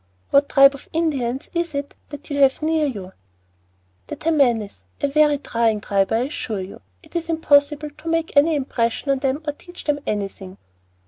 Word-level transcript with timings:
"What 0.31 0.49
tribe 0.49 0.73
of 0.73 0.89
Indians 0.93 1.51
is 1.53 1.75
it 1.75 1.93
that 2.09 2.31
you 2.31 2.37
have 2.39 2.63
near 2.63 2.87
you?" 2.87 3.11
"The 4.07 4.15
Tammanies, 4.15 4.79
a 4.99 5.07
very 5.07 5.37
trying 5.37 5.79
tribe, 5.79 6.11
I 6.11 6.21
assure 6.21 6.59
you. 6.61 6.81
It 7.03 7.13
seems 7.13 7.29
impossible 7.29 7.91
to 7.91 8.09
make 8.09 8.35
any 8.35 8.55
impression 8.55 9.11
on 9.11 9.19
them 9.19 9.43
or 9.45 9.53
teach 9.53 9.83
them 9.83 9.99
anything." 10.07 10.57